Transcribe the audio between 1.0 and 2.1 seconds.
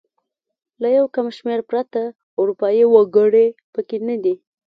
کم شمېر پرته